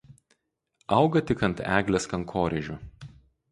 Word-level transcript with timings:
Auga 0.99 1.21
tik 1.31 1.45
ant 1.49 1.63
eglės 1.77 2.11
kankorėžių. 2.17 2.81